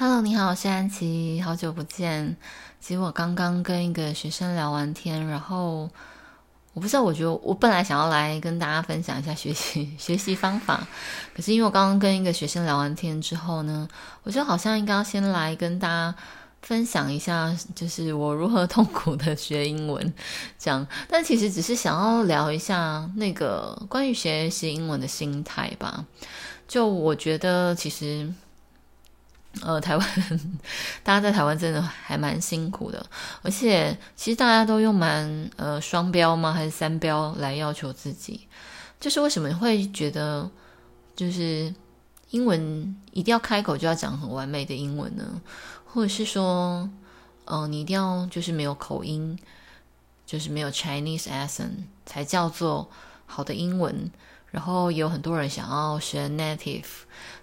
[0.00, 2.36] Hello，你好，我是安琪，好久不见。
[2.78, 5.90] 其实我刚刚跟一个学生聊完天，然后
[6.72, 10.86] 我不知道，我觉得我本来想要来跟大家分享一下学习学习方法，
[11.34, 13.88] 可是因为我刚刚跟一个学生聊完天之后呢，
[14.22, 16.14] 我觉得好像应该要先来跟大家
[16.62, 20.14] 分享一下，就是我如何痛苦的学英文
[20.56, 20.86] 这样。
[21.08, 26.06] 但其实只是想要聊一下那个关于学习英文的心态吧。
[26.68, 28.32] 就我觉得其实。
[29.62, 30.08] 呃，台湾，
[31.02, 33.04] 大家在台湾真的还蛮辛苦的，
[33.42, 36.52] 而且其实大家都用蛮呃双标吗？
[36.52, 38.46] 还是三标来要求自己？
[39.00, 40.48] 就是为什么会觉得
[41.14, 41.72] 就是
[42.30, 45.24] 英文一定要开口就要讲很完美的英文呢？
[45.86, 46.88] 或者是说，
[47.44, 49.38] 呃，你一定要就是没有口音，
[50.26, 51.70] 就是没有 Chinese accent
[52.04, 52.90] 才叫做
[53.26, 54.10] 好的英文？
[54.50, 56.84] 然后也有很多人想要学 native，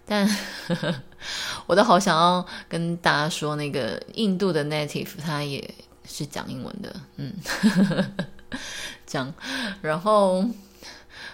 [0.05, 0.27] 但
[1.67, 8.05] 我都好想要跟大家说，那个印度的 native 他也是讲英文的，嗯，呵呵
[9.05, 9.33] 讲。
[9.81, 10.43] 然后，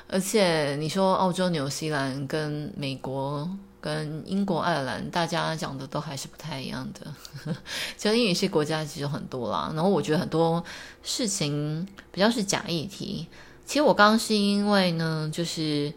[0.08, 7.06] 而且你说澳洲、纽西兰跟美国、跟英国、爱尔兰，大家讲的都还是不太一样的。
[7.46, 7.58] 呵呵
[7.98, 10.64] 其实英语系国家其实很多啦，然后我觉得很多
[11.02, 13.28] 事情比较是假议题。
[13.72, 15.94] 其实我刚刚是因为呢，就是，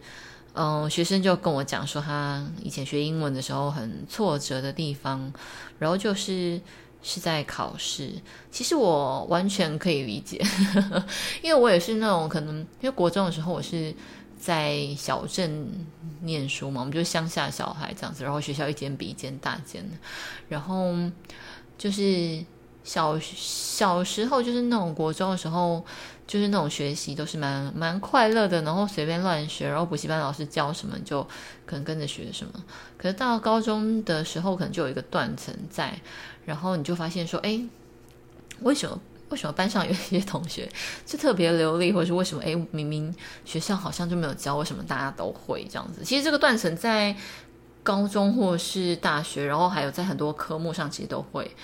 [0.53, 5.29] 嗯、呃，学生就跟我讲说，他以前学英文的时候很挫折的地方，
[5.77, 6.57] 然后就是
[7.03, 8.13] 是在考试。
[8.49, 10.41] 其实我完全可以理解，
[11.43, 13.93] 因为我也是那种可能，因为国中的时候我是
[14.39, 15.69] 在小镇
[16.21, 19.85] 念书嘛，我们就乡下小孩这样子，然后学校一间比一间大间，
[20.47, 20.95] 然后
[21.77, 22.41] 就是
[22.85, 25.83] 小小时候就是那种国中的时候。
[26.27, 31.21] 就是那种学习都是蛮蛮快乐的，然后随便乱学，然后补习班老师教什么就
[31.67, 32.51] 可能跟着学什么。
[32.97, 35.93] 可是到高中的时候，可能就有一个断层在，
[36.43, 37.61] 然后你就发现说，哎，
[38.61, 40.67] 为什么为什么班上有一些同学
[41.05, 43.13] 就特别流利，或者是为什么哎明明
[43.45, 46.03] 学校好像就没有教，为什么大家都会这样子？
[46.03, 47.15] 其实这个断层在
[47.83, 51.55] 高中或是大学，然后还有在很多科目上其实都会。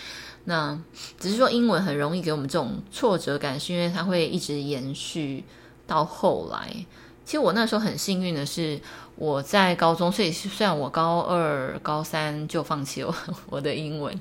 [0.46, 0.80] 那
[1.20, 5.44] 只是说英文很容易给我们这种挫折感，是因为它会一直延续
[5.86, 6.74] 到后来。
[7.24, 8.78] 其实我那时候很幸运的是，
[9.16, 13.16] 我在高中，所以虽然我高二、高三就放弃了
[13.48, 14.20] 我的英文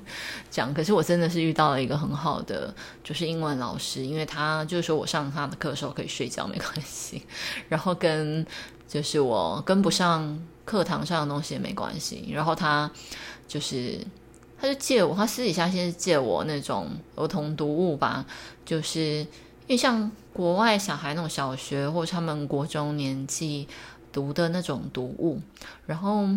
[0.51, 7.23] 讲，可是我真的是遇到了一个很好的，就是英文老师，因为他就是说我上他的课的时候可以睡觉没关系，
[7.69, 8.47] 然后跟
[8.87, 12.89] 就是我跟不上课堂上的东西也没关系，然后他
[13.49, 13.99] 就是。
[14.61, 18.27] 他就借我，他私底下先是借我那种儿童读物吧，
[18.65, 23.67] 就是因为像国外小孩那种小学或者他们国中年纪
[24.13, 25.41] 读的那种读物，
[25.87, 26.29] 然后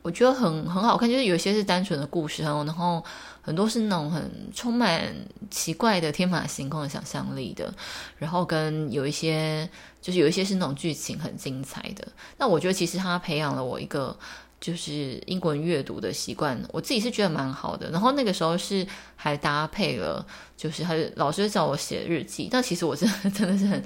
[0.00, 3.04] 我觉得很很好看，就是有些是单纯的故事，然后
[3.42, 5.14] 很多是那种很充满
[5.50, 7.70] 奇怪的天马行空的想象力的，
[8.16, 9.68] 然后跟有一些
[10.00, 12.08] 就是有一些是那种剧情很精彩的。
[12.38, 14.16] 那我觉得其实他培养了我一个。
[14.60, 17.90] 就是英文阅读的习惯，我自己是觉得蛮好的。
[17.90, 20.24] 然后那个时候是还搭配了，
[20.56, 23.82] 就是还老师叫我写日记，但其实我真的真的是很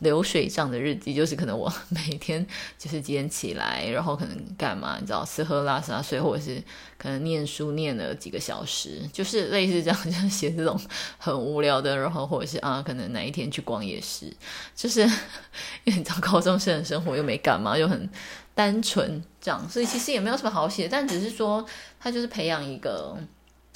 [0.00, 2.46] 流水账的日记，就是可能我每天
[2.78, 6.62] 就是几点起来，然后可能干嘛，你知道，吃喝拉撒睡，或者是
[6.98, 10.78] 可能念书念了几个小时，就是类似这样，就是写这种
[11.18, 14.32] 很无聊的，然后或者是啊，可能哪一天去逛夜市，
[14.74, 15.00] 就是
[15.84, 18.08] 因为你知道高中生的生活又没干嘛，又很。
[18.56, 21.66] 单纯这样，所以其实也没有什么好写，但只是说
[21.98, 23.16] 他就是培养一个，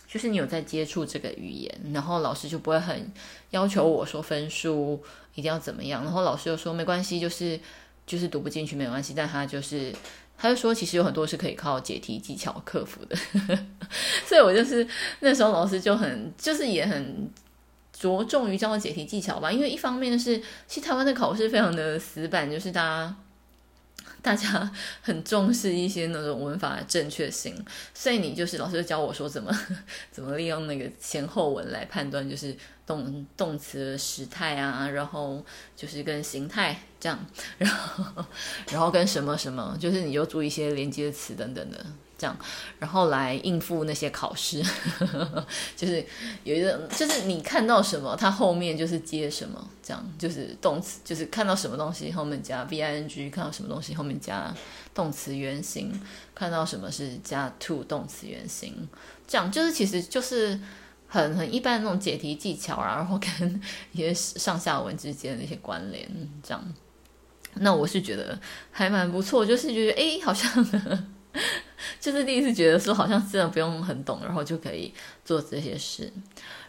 [0.06, 3.12] 就是你有在接触这个语言，然后老师就不会很
[3.50, 5.02] 要求我说分数
[5.34, 7.58] 一定要怎么样，然后老师又说没关系，就是
[8.06, 9.94] 就是读不进去没关系，但他就是
[10.36, 13.16] 他就说其实有很多是可以靠解题技巧克服的，
[14.26, 14.86] 所以我就是
[15.20, 17.30] 那时候老师就很就是也很
[17.92, 23.16] 着重于教我解题技巧吧，因为一方面是其实台湾的考试非常的死板，就是大家。
[24.22, 24.70] 大家
[25.00, 27.54] 很重视一些那种文法的正确性，
[27.94, 29.50] 所以你就是老师教我说怎么
[30.10, 32.56] 怎么利用那个前后文来判断，就是
[32.86, 35.44] 动动词的时态啊，然后
[35.76, 37.18] 就是跟形态这样，
[37.58, 38.24] 然后
[38.70, 41.86] 然后跟什么什么，就是你就注意一些连接词等等的。
[42.18, 42.36] 这样，
[42.80, 44.60] 然后来应付那些考试，
[45.76, 46.04] 就是
[46.42, 54.52] 有一个，就是你看到什么，它后面就是接什么，这样就是动词，就是看到什么东西后面加 V-I-N-G，看到什么东西后面加
[54.92, 55.92] 动词原形，
[56.34, 58.88] 看到什么是加 to 动词原形，
[59.28, 60.58] 这样就是其实就是
[61.06, 63.62] 很很一般的那种解题技巧啊，然后跟
[63.92, 66.04] 一些上下文之间的一些关联，
[66.42, 66.74] 这样，
[67.54, 68.36] 那我是觉得
[68.72, 70.66] 还蛮不错，就是觉得哎，好像。
[72.00, 74.92] 就是第一次觉得说好像真的不用很懂，然后就可以
[75.24, 76.12] 做这些事。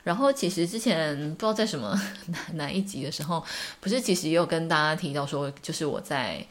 [0.04, 3.44] 然后其实之前不知道在什么哪哪一集的时候，
[3.80, 6.44] 不是其实也有跟大家提到说，就是我在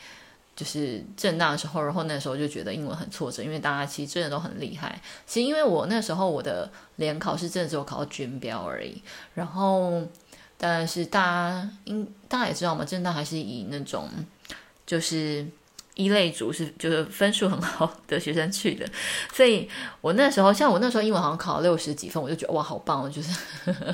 [0.54, 5.00] 就是正大的时候，然后那时候就觉得英文很挫折，因为大家其实真的都很厉害。
[5.26, 9.02] 其实因为我那时候我的联考是真的只有考到军标而已，
[9.34, 10.02] 然后
[10.56, 14.08] 但是大家应大家也知道嘛，正大还是以那种
[14.86, 15.46] 就是。
[15.98, 18.88] 一类组是就是分数很好的学生去的，
[19.34, 19.68] 所以
[20.00, 23.36] 我那时候像我那时候英文好像考了六十几分，我就觉得哇好棒，就是，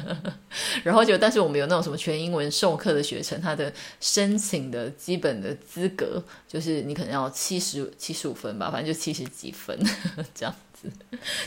[0.85, 9.75] 然后就但是我们有那种什么全英文授课的学程，他的申请的基本的资格就是你可能要七十七十五分吧，反正就七十几分
[10.35, 10.87] 这样子，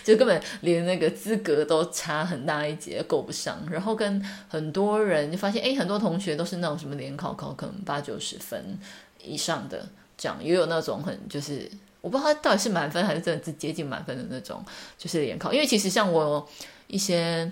[0.03, 3.63] 就根本连那个资格都差很大一截，够不上。
[3.69, 8.79] 然后跟很多人就发现，哎，很多同学都是那种什么联考考可能八九十分
[9.23, 9.87] 以上的。
[10.17, 11.69] 这样也有那种很就是
[12.01, 14.63] 我不知道他到底是满分还是真的是接近满分的那种，
[14.97, 15.53] 就是联考。
[15.53, 16.49] 因为其实像我
[16.87, 17.51] 一些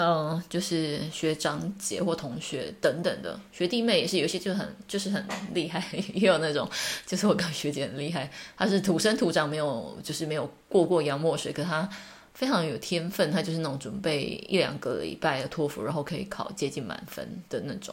[0.00, 5.84] 嗯、就是学长姐或同学等等的学弟妹也是有些就很就是很厉害，
[6.14, 6.70] 也有那种
[7.04, 11.88] 就是我跟学姐很厉害，她是土生土长没有就是没有过过洋墨水，可她
[12.32, 17.92] 非常有天分，他就是那种准备一两个礼拜的托福，然后可以考接近满分的那种。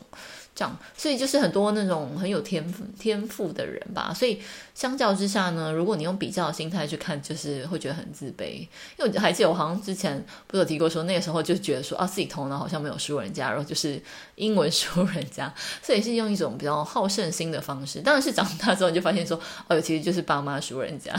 [0.55, 4.13] 这样，所以就是很多那种很有天赋天赋的人吧。
[4.13, 4.41] 所以
[4.73, 8.65] 相较之下呢，如果你用比较的心态去看，就是会觉得很自卑。
[8.97, 14.01] 因为我还记得我好像之前不是有提过说，那个时候就觉得说啊，自己头脑好像没有输人家，然后就是
[14.35, 15.53] 英文输人家，
[15.83, 17.99] 所以是用一种比较好胜心的方式。
[17.99, 19.37] 当然是长大之后就发现说，
[19.67, 21.13] 哦，其实就是爸妈输人家。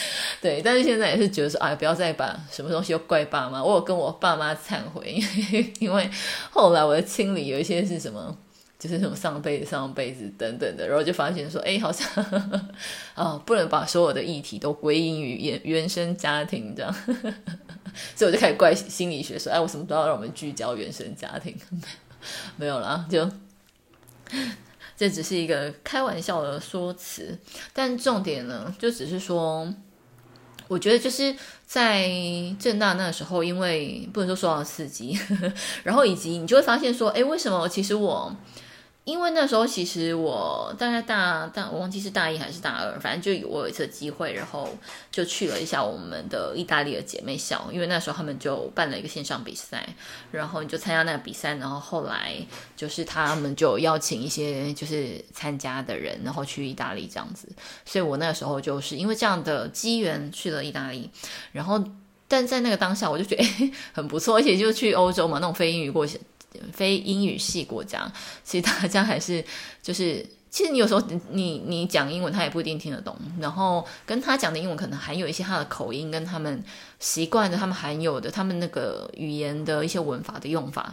[0.40, 3.62] 对，但是现在也是觉得说，哎，不要再把什么东西又怪爸妈。
[3.62, 5.22] 我有跟我爸妈忏悔，因
[5.52, 6.10] 为因为
[6.50, 8.36] 后来我的清理有一些是什么，
[8.78, 12.06] 就是什么上辈子、上辈子等等的，然后就发现说，哎，好像
[13.14, 16.94] 啊、不能把所有的议题都归因于原原生家庭这样，
[18.14, 21.56] 所以我就开始怪心理学说，哎，我什么都要让我们聚焦原生家庭，
[22.56, 23.28] 没有啦，就。
[24.94, 27.38] 这只是一个开玩笑的说辞，
[27.72, 29.72] 但重点呢，就只是说，
[30.68, 31.34] 我觉得就是
[31.66, 32.08] 在
[32.60, 35.18] 正大那个时候，因为不能说受到刺激，
[35.82, 38.36] 然后以及你就会发现说，哎，为什么其实我。
[39.08, 44.68] 因为那时候其实我大概大大，我忘记是大一还是大二，反正就我有一次机会，然后
[45.10, 49.88] 就去了一下我们的意大利的姐妹校，因为那时候他们就办了一个线上比赛，
[50.30, 52.34] 然后你就参加那个比赛，然后后来
[52.76, 57.48] 就是他们就邀请一些就是参加的人，然后去意大利这样子，
[57.86, 61.08] 所以我那时候就是因为这样的机缘去了意大利，
[61.52, 61.82] 然后
[62.28, 66.06] 但在那个当下我就觉得诶 很不错，而且就去欧洲嘛，那种非英语过。
[66.72, 68.10] 非英语系国家，
[68.44, 69.44] 其实大家还是
[69.82, 71.00] 就是， 其实你有时候
[71.30, 73.16] 你你讲英文，他也不一定听得懂。
[73.40, 76.62] 然后跟他讲的英文可能还有一些他的口音，跟他们
[76.98, 80.92] 习惯的、他们含有的、他们那个语言的一些文法的用法。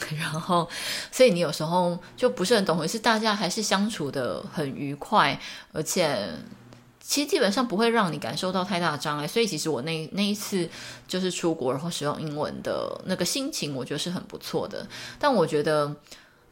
[0.16, 0.68] 然后，
[1.10, 5.40] 所以你有时候就不是很懂，可是大家还是相处得很愉快，
[5.72, 6.28] 而且。
[7.08, 10.68] 其实基本上不会让你感受到太大的障碍，所以其实我那那一次
[11.06, 14.86] 就是出国然后使用英文的那个心情，我觉得是很不错的。
[15.18, 15.96] 但我觉得，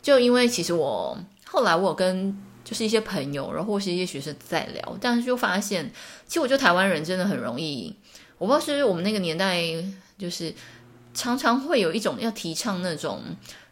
[0.00, 1.14] 就因为其实我
[1.44, 5.92] 后来我跟就是一些朋友，然后或是一些学生在聊，但是就发现，
[6.26, 7.94] 其实我觉得台湾人真的很容易，
[8.38, 9.62] 我不知道是不是我们那个年代，
[10.16, 10.54] 就是
[11.12, 13.20] 常常会有一种要提倡那种。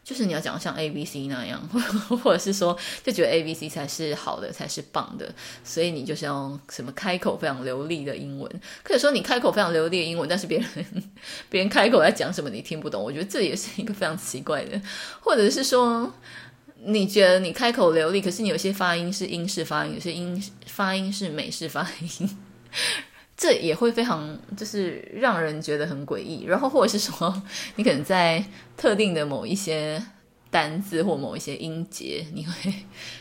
[0.04, 1.58] 就是你要讲像 A B C 那样，
[2.22, 5.34] 或者是说就觉得 A B C 才是好的，才是棒的，
[5.64, 8.60] 所以你就是要什么开口非常流利的英文。
[8.82, 10.68] 可以说你开口非常流利的英文，但是别人
[11.48, 14.78] 别人开口在讲什么你听不懂，我觉得这也是一个非常奇怪的。
[15.20, 16.12] 或者是说
[16.84, 22.36] 你觉得你开口流利，可是你有些发音是英式发音，有些音发音是美式发音。
[23.44, 26.44] 这也会非常，就是让人觉得很诡异。
[26.44, 27.42] 然后，或者是说，
[27.76, 28.42] 你可能在
[28.74, 30.02] 特定的某一些
[30.50, 32.72] 单字或某一些音节，你会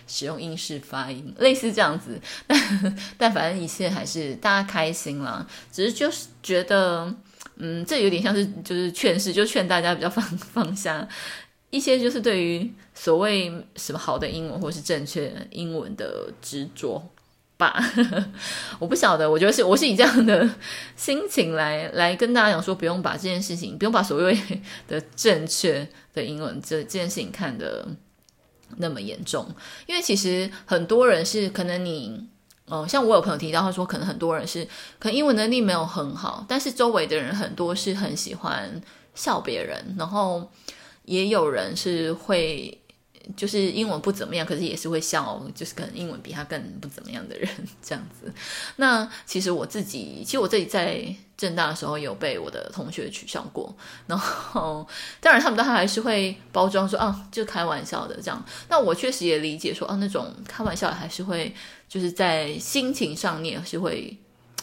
[0.07, 2.17] 使用英式发音，类似这样子。
[2.47, 5.45] 但但反正一切还是大家开心啦。
[5.73, 7.13] 只是就是觉得，
[7.57, 11.05] 嗯，这有点像是就是劝世，就劝大家比较放放下
[11.69, 17.05] 一些，就是对于所谓什么好的英文或是正确英文的执着。
[17.57, 17.79] 吧
[18.79, 20.49] 我不晓得，我觉得是我是以这样的
[20.95, 24.37] 心情来来跟大家讲说，不用把这件事情，不用把所谓
[24.87, 27.87] 的正确的英文这这件事情看得
[28.77, 29.47] 那么严重，
[29.85, 32.27] 因为其实很多人是可能你，
[32.65, 34.65] 哦，像我有朋友提到，他说可能很多人是
[34.99, 38.81] 可能英文能力没有很好，但是周围的人很多是很喜欢
[39.13, 40.51] 笑别人，然后
[41.05, 42.79] 也有人是会。
[43.35, 47.49] 就是英文不怎么样，可是也是会笑，就是可能英文比他更不怎么样的人
[47.81, 48.31] 这样子。
[48.75, 51.03] 那其实我自己，其实我自己在
[51.37, 53.75] 正大的时候有被我的同学取笑过，
[54.07, 54.87] 然后
[55.19, 58.45] 当然他们都还是会包装说啊，就开玩笑的这样。
[58.69, 61.53] 那我确实也理解说啊，那种开玩笑还是会
[61.87, 64.17] 就是在心情上面是会。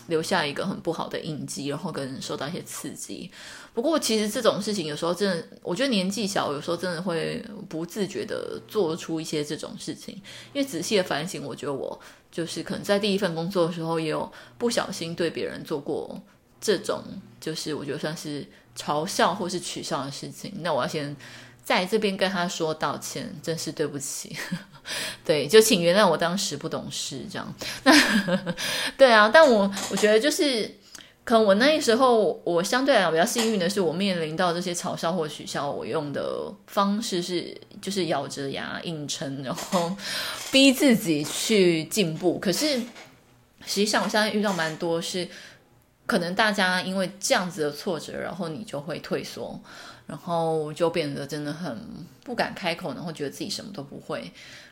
[0.08, 3.30] 留下一个很不好的印记，然后跟受到一些刺激。
[3.72, 10.14] 不过，其实这种事情有时候真的，我觉得年纪小，有时候真的会不自觉地做出一些这种事情。
[10.52, 11.98] 因为仔细的反省，我觉得我
[12.32, 16.20] 就是可能在第一份工作的时候，也有不小心对别人做过
[16.60, 17.02] 这种，
[17.40, 20.52] 就是我觉得算是嘲笑或是取笑的事情。
[20.58, 21.16] 那我要先。
[21.64, 24.36] 在这边跟他说道歉，真是对不起。
[25.24, 27.54] 对，就请原谅我当时不懂事，这样。
[27.84, 27.92] 那
[28.96, 30.78] 对啊，但我我觉得就是，
[31.22, 39.94] 可能我那时候我相对来讲比较幸运的是，我面临到这些嘲笑或取笑，我用的方式是就是咬着牙硬撑，然后
[40.50, 42.38] 逼自己去进步。
[42.40, 42.78] 可是
[43.64, 45.28] 实际上，我现在遇到蛮多是，
[46.06, 49.60] 可能大家因为这样子的挫折，然后你就会退缩。
[50.10, 51.78] 然后就变得真的很
[52.24, 54.28] 不敢开口，然后觉得自己什么都不会。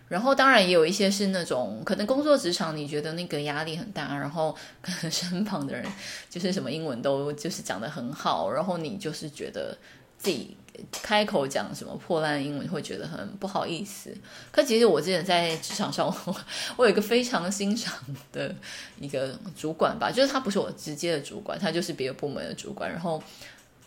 [0.08, 4.52] 然后当然也有一些是那种可能工作职场，你觉得那个压力很大，然后
[4.82, 5.86] 可能身旁的人
[6.28, 9.78] 就是什么英文都就是讲得很好，然后你就是觉得
[10.18, 10.56] 自己
[10.90, 14.12] 开口讲什么破烂英文会觉得很不好意思。
[14.50, 16.36] 可其实我之前在职场上，我，
[16.76, 17.94] 我有一个非常欣赏
[18.32, 18.52] 的
[18.98, 23.22] 一个主管吧，就是他不是我直接的主管，他就是别的部门的主管，然后。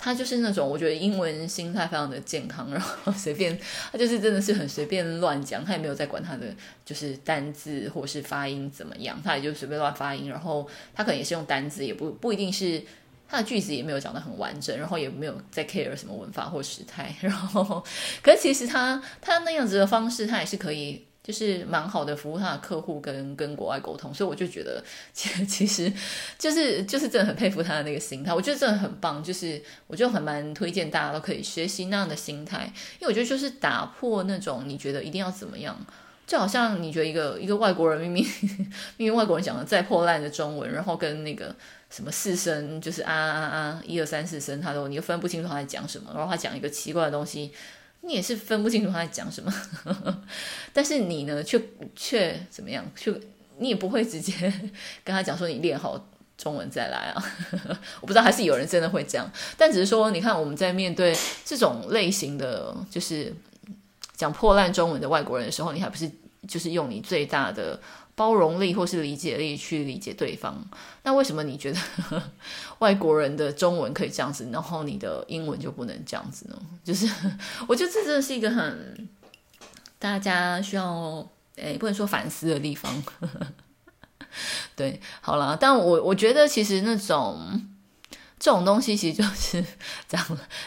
[0.04, 3.56] 他就是那种我觉得英文心态非常的健康，然后随便
[3.92, 6.48] 他就是真的是很随便乱讲，他也没有在管他的
[6.84, 12.82] 就是单字或是发音怎么样，他也就随便乱发音，然后他可能也是用单字，也不不一定是
[13.30, 17.84] 他的句子也没有讲得很完整，然后也没有在 care 什么文法或时态，然后
[18.24, 21.06] 可是其实他他那样子的方式，他也是可以。
[21.24, 25.94] 就是蛮好的服务他的客户跟跟国外沟通，所以我就觉得其实 其实
[26.40, 29.24] 就是就是真的很佩服他的那个心态，我觉得真的很棒。
[29.24, 32.64] 就是我就很蛮推荐大家都可以学习那样的心态，
[33.00, 35.80] 因为我觉得就是打破那种你觉得一定要怎么样，
[36.26, 38.26] 就好像你觉得一个一个外国人明明
[38.98, 41.56] 明明外国人讲的再破烂的中文，然后跟那个
[41.92, 47.52] 什么四声就是啊啊啊一二三四声，他都你又分不清楚他在讲什么，然后他讲一个奇怪的东西。
[48.02, 49.54] 你也是分不清楚他在讲什么，
[50.74, 51.62] 但是你呢，却
[51.96, 52.86] 却怎么样？
[52.96, 53.14] 却
[53.58, 54.34] 你也不会直接
[55.04, 56.04] 跟他讲说你练好
[56.36, 57.24] 中文再来啊！
[58.02, 61.16] 我不知道还是有人真的会这样，但只是说，你看我们在面对
[61.46, 63.32] 这种类型的，就是
[64.16, 66.10] 讲破烂中文的外国人的时候，你还不是
[66.48, 67.80] 就是用你最大的。
[68.14, 70.54] 包容力或是理解力去理解对方，
[71.02, 72.22] 那为什么你觉得
[72.80, 76.62] 外国人的中文可以这样子，然后你的英文就不能这样子呢？
[76.84, 77.10] 就是
[77.68, 79.10] 我觉得这真的是一个很
[79.98, 83.02] 大家需要诶，不能说反思的地方。
[83.02, 83.48] 呵 呵
[84.76, 87.66] 对，好了，但我我觉得其实那种。
[88.42, 89.64] 这种东西其实就是
[90.10, 90.20] 讲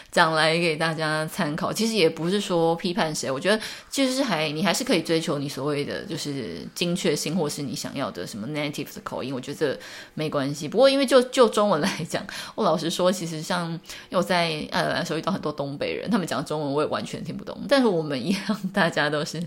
[0.09, 3.29] 讲来给大家参考，其实也不是说批判谁。
[3.29, 9.79] 我觉得其实是还你还是可以追求你所谓的就是精确性，或是你想要的什么 native 的口音，我觉得这
[10.13, 10.69] 没关系。
[10.69, 17.65] 不过因为就就中文来讲，我老实说，其实像因为我在爱尔兰的时候遇到很多东北人，他们讲中文我也完全听不懂。
[17.67, 19.43] 但是我们一样，大家都是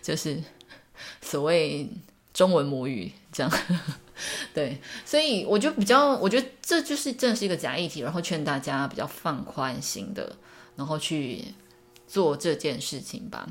[0.00, 0.40] 就是
[1.20, 1.90] 所谓
[2.32, 3.52] 中文母语这样。
[4.54, 10.36] 对，所以我就比较，我觉得这就是真的是一个假议题，然后劝大家比较放宽心的，
[10.76, 11.42] 然后去
[12.06, 13.48] 做这件事情吧。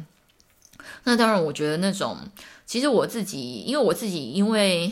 [1.03, 2.17] 那当然，我觉得那种
[2.65, 4.91] 其实我自己，因为我自己因为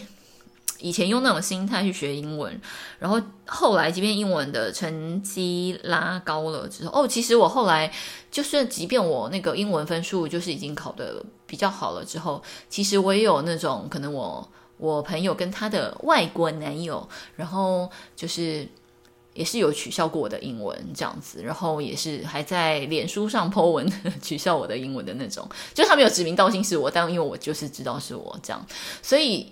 [0.80, 2.60] 以前用那种心态去学英文，
[2.98, 7.92] 然后后来即便英文的成绩拉高了之后，哦，其实我后来
[8.32, 14.50] 就是即便我那个英文分数就是已经考得比较好了之后，其实我也有那种可能我。
[14.82, 17.06] 我朋友跟他的外国男友，
[17.36, 18.66] 然后就是
[19.34, 28.66] 也是有取笑过我的英文这样子，然后也是还在脸书上 po 文取笑我的英文的那种，就他没有指名道姓是我，但因为我就是知道是我这样，
[29.02, 29.52] 所以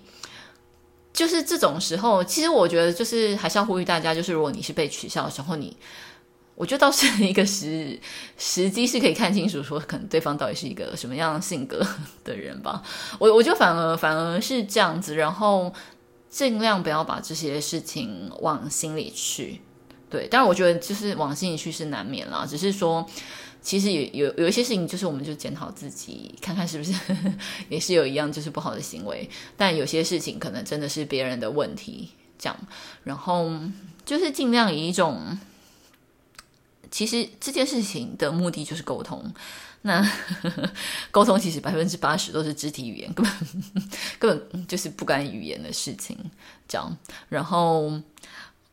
[1.18, 5.76] 就是这种时候，其实我觉得就是还是要呼吁大家，就是如果你是被取笑的时候，你。
[6.54, 7.96] 我觉得倒是一个时
[8.36, 11.80] 时机是可以看清楚，说可能对方到底是一个什么样性格
[12.24, 12.82] 的人吧。
[13.20, 15.72] 我我就反而反而是这样子，然后
[16.28, 19.60] 尽量不要把这些事情往心里去。
[20.10, 23.08] 对，当然我觉得就是往心里去是难免啦，只是说
[23.68, 26.90] 其实有有有一些事情，就是我们就检讨自己，看看是不是
[27.68, 29.28] 也是有一样就是不好的行为。
[29.58, 32.08] 但有些事情可能真的是别人的问题，
[32.38, 32.56] 这样，
[33.04, 33.50] 然后
[34.06, 35.38] 就是尽量以一种。
[36.90, 39.22] 其实这件事情的目的就是沟通。
[39.82, 40.02] 那
[41.12, 43.62] 沟通其实百分之八十都是肢体语言，根本
[44.18, 46.16] 根本就是不关语言的事情。
[46.66, 46.96] 这样，
[47.28, 48.00] 然后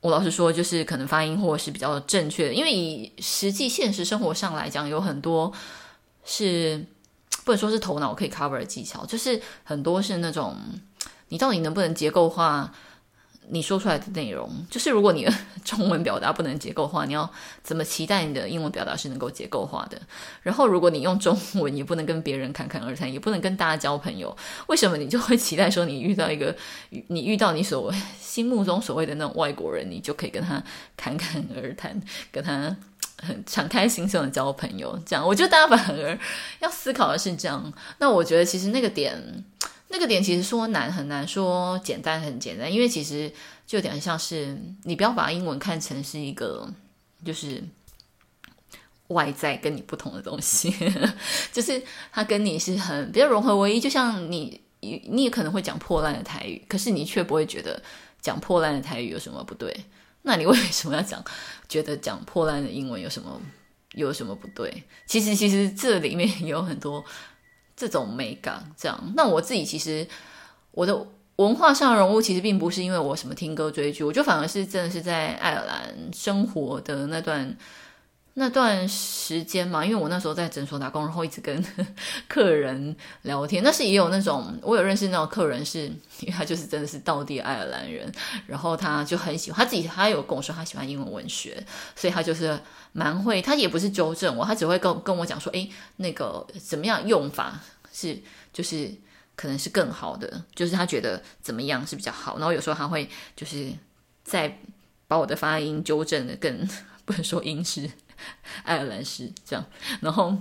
[0.06, 5.52] 我老实说，就是可能发音或是比较正确的，因为以实际现实生活上来讲，有很多
[6.24, 6.86] 是
[7.44, 10.56] 不能说是头脑可以 cover 的技巧，就是很多是那种
[11.30, 12.72] 你到底能不能结构化。
[13.50, 15.34] 你说出来的内容， 就是如果你的
[15.64, 17.30] 中文表达不能结构化，你要
[17.64, 20.02] 怎么期待你的英文表达是能够结构化的？
[20.42, 24.36] 然后，如果你用中文也不能跟别人侃侃而谈，也不能跟大家交朋友，
[24.68, 26.56] 为什么你就会期待说你遇到一个
[27.08, 30.64] 你遇到你所谓心目中所谓的那种外国人，你就可以跟他
[30.98, 32.76] 侃侃而谈，跟他
[33.22, 35.00] 很敞开心胸的交朋友？
[35.06, 36.18] 这样，我觉得大家反而
[36.60, 37.72] 要思考的是这样。
[38.00, 39.44] 那我觉得其实那个点。
[39.96, 43.32] 那个点其实说难很难，说简单很简单，因为其实
[43.66, 46.70] 就有点像是你不要把英文看成是一个
[47.24, 47.64] 就是
[49.08, 50.76] 外在跟你不同的东西，
[51.54, 53.80] 就是它跟你是很比较融合唯一。
[53.80, 57.82] 就像你你也可能会讲破烂的台语，可是你却不会觉得
[58.20, 59.74] 讲破烂的台语有什么不对。
[60.24, 61.24] 那你为什么要讲
[61.70, 63.42] 觉得讲破烂的英文有什么
[63.94, 64.84] 有什么不对？
[65.06, 67.02] 其实其实这里面有很多。
[67.76, 70.08] 这种美感，这样，那我自己其实
[70.72, 77.56] 我的文化上融入，其实并不是因为我什么听歌追剧，我就反而是真的是在爱尔兰生活的那段
[78.38, 81.66] 那段时间嘛，因为我那时候在诊所打工，然后一直跟
[82.28, 85.86] 客人聊天，但是也有那种我有认识那种客人是，
[86.20, 88.12] 因为他就是真的是道地爱尔兰人，
[88.46, 91.66] 然后他就很喜欢他自己，他有跟我说他喜欢英文文学，
[91.96, 92.60] 所以他就是。
[92.98, 97.60] 蛮会，他也不是纠正我，他只会跟跟我讲说，诶，那个怎么样用法
[97.92, 98.18] 是，
[98.54, 98.90] 就是
[99.36, 102.38] 可能是更好的，就是他觉得怎么样是比较好。
[102.38, 103.70] 然后有时候他会就是
[104.24, 104.60] 再
[105.10, 106.66] 把我的发音纠正的更
[107.04, 107.92] 不能说英式、
[108.64, 109.66] 爱尔兰式这样，
[110.02, 110.36] 然后。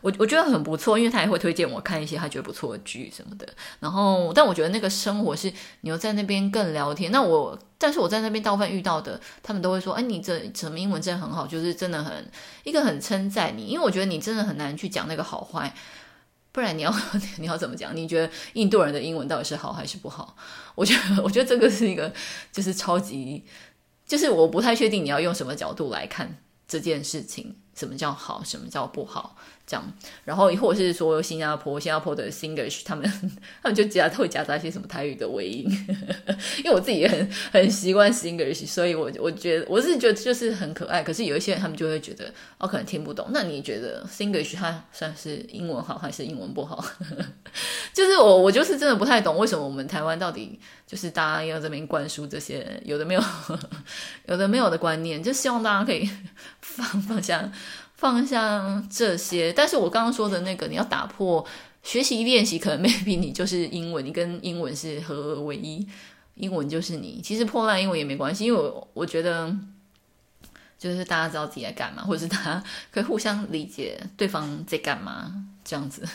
[0.00, 3.46] 我我觉得很不错，因为他也会推荐我看一些他觉得不错的剧什么的。
[3.78, 7.12] 然后，但我觉得那个生活是你又在那边更聊天。
[7.12, 12.30] 那我，但是我在那边大部分遇到的，他们都会说：“哎，你这什么英文真的很好，就是真的很
[12.64, 15.74] 一个很称赞你。”因为我觉得你真的很难去讲那个好坏，
[16.52, 16.94] 不然你要
[17.38, 17.94] 你要怎么讲？
[17.94, 20.36] 你觉得印度人的英文到底是好还是不好？
[20.74, 22.10] 我觉得我觉得这个是一个
[22.50, 23.44] 就是超级，
[24.06, 27.65] 就是我不太确定你要用什么角度来看这件事情。
[27.76, 28.42] 什么叫好？
[28.44, 29.36] 什么叫不好？
[29.66, 29.84] 这样，
[30.24, 33.04] 然后或者是说新加坡，新加坡的 Singlish，他们
[33.60, 35.66] 他们就夹会夹杂一些什么台语的尾音，
[36.62, 41.02] 因为我自己也很很习惯 Singlish，所以我我觉得我是觉得就是很可爱。
[41.02, 43.26] 可是有一些人他们就会觉得哦，可能听不懂。
[43.32, 46.84] 那你觉得 Singlish 它算是英文好还是英文不好？
[47.92, 53.22] 就是我我就是真的不太懂为什么我们台湾到底就是大家要这边灌输这些有的没有
[54.26, 56.08] 有的没有的观念，就希望大家可以
[56.60, 57.50] 放放下。
[57.96, 61.44] 放下这些，但是我刚刚说的那个，你要打破
[61.82, 65.86] 学习练习，可能 maybe 你就是英文，你跟英文是合而为一，
[66.34, 67.20] 英文就是你。
[67.22, 69.54] 其实破烂英文也没关系，因为我我觉得
[70.78, 75.46] 就是大家知道自己在干嘛，或者是大家可以互相理解对方在干嘛。
[75.68, 76.06] 这样子，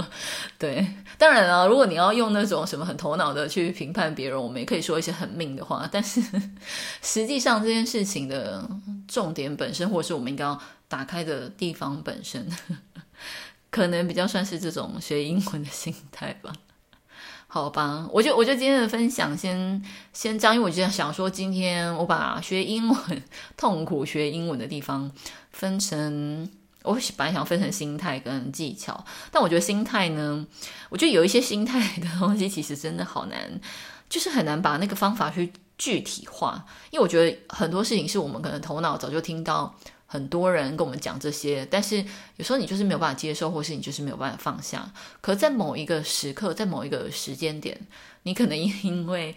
[0.58, 5.88] 对，当然了，如果你要用那种什么很头脑的去评判别人，我们也可以说一些很命的话。
[5.90, 6.20] 但是
[7.00, 8.68] 实际上这件事情的
[9.06, 12.48] 重点本身，或是我们应该要打开的地方本身，
[13.70, 16.52] 可能比较算是这种学英文的心态吧。
[17.46, 23.22] 好吧，我就我就今天的分享先先这样，因为我就想说，今天我把学英文
[23.56, 25.10] 痛苦学英文的地方
[25.52, 26.50] 分成。
[26.84, 30.46] 我本来想分成心态跟技巧，但我觉得心态呢，
[30.88, 33.60] 我觉得有一些心态的东西其实真的好难，
[34.08, 36.64] 就是很难把那个方法去具体化。
[36.90, 39.74] 因为我觉得很多事情是我们可能头脑早就听到
[40.10, 42.04] 很多人跟我们讲这些，但是
[42.36, 44.92] 有时候你就是没有办法接受，或是你就是没有办法放下。
[45.20, 47.78] 可在某一个时刻，在某一个时间点，
[48.24, 49.36] 你可能因为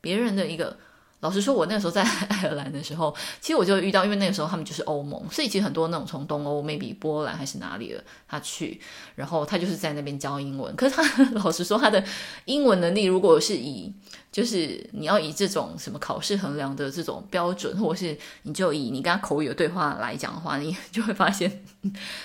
[0.00, 0.76] 别人的一个。
[1.20, 8.80] 老实说，我那个时候在 爱尔兰的时候，其实我就遇到，因为那个时候他们就是欧盟，所以其实很多那种从东欧，maybe 波兰还是哪里的，他去，
[9.16, 10.74] 然后他就是在那边教英文。
[10.76, 11.02] 可是他
[11.34, 12.02] 老实说，他的
[12.44, 13.92] 英文能力，如果是以
[14.30, 21.64] 就是你要以这种什么考试衡量的这种标准，或者是你就以你跟他口语的对话来讲的话，你 就会发现，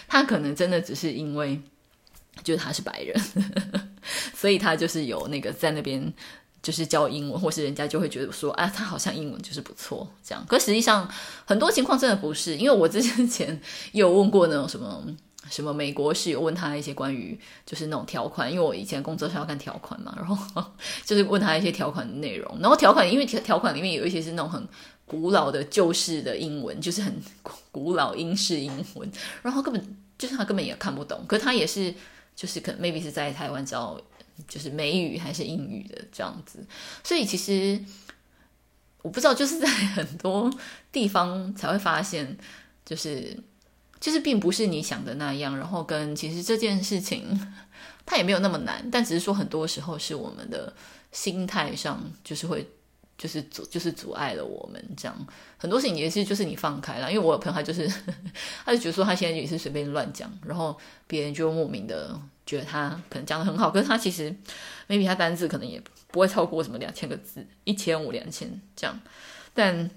[0.08, 1.60] 他可能真的只是因为
[2.44, 3.20] 就是他是白人，
[4.36, 6.14] 所以他就是有那个在那边。
[6.64, 10.44] 就是教英文，或是人家就会觉得说，啊，他好像英文就是不错，这样。
[10.48, 11.08] 可实际上，
[11.46, 15.04] 很多情况真的不是，因为我之前有问过那种什么
[15.52, 20.64] 什么美国室友，问他一些关于就是那种条款，因为我以前工作是要看条款嘛，然后
[21.04, 24.66] 就是问他一些条款的内容，然后条款因为条条款里面有一些是那种很
[25.06, 27.14] 古老的旧式的英文，就是很
[27.74, 31.94] 古老英式英文，然后根本就是他根本也看不懂，可他也是
[32.34, 34.00] 就是可能 maybe 是在台湾教
[34.48, 36.66] 就是美语还是英语的这样子，
[37.04, 37.84] 所以其实
[39.02, 40.52] 我不知道，就是在很多
[40.92, 42.38] 地方才会发现，
[42.86, 43.38] 就是
[44.00, 47.54] 就是并不是你想的那样，然后跟其实这件事情
[48.06, 50.74] 它也没有那么难，但只是说很多时候是我们的
[51.12, 52.68] 心态上就是会。
[53.16, 57.10] 就是阻，就是阻碍了我们这样很多事情，也是就是你放开了。
[57.10, 57.88] 因为我有朋友，他就是
[58.66, 64.36] 他就觉得说他现在也是随便乱讲，然后别人就莫名的觉得他可能讲得很好，可是他其实
[64.88, 69.00] maybe 他单字可能也不会超过什么两千个字，一千五两千这样。
[69.54, 69.90] 但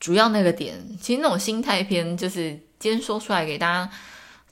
[0.00, 3.90] 主要那个点，其实那种心态篇，就是今天说出来给大家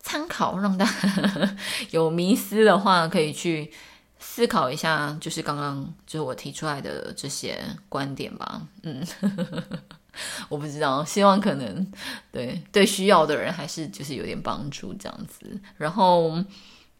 [0.00, 1.56] 参考，让大家
[1.90, 3.72] 有迷思的话可以去。
[4.18, 8.62] 思考一下，就是刚刚就是我提出来的这些观点吧。
[8.82, 9.06] 嗯，
[10.48, 11.86] 我不知道，希望可能
[12.32, 15.60] 对对需要的人还是就是有点帮助这样子。
[15.76, 16.42] 然后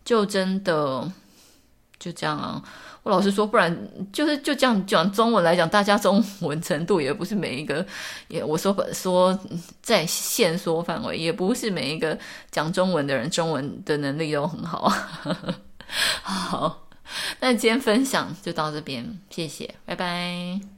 [0.07, 1.12] 就真的
[1.99, 2.62] 就这样啊。
[3.03, 3.77] 我老实说，不然
[4.11, 7.87] 就是就这样讲中文来讲，大家中文程度也不是每一个
[8.29, 9.38] 也我说说
[9.83, 12.19] 在限缩范围，也不是每一个
[12.51, 14.88] 讲中文的人中文的能力都很好。
[16.25, 16.83] 好。
[17.38, 20.76] 那今天分享就到这边，谢谢，拜拜。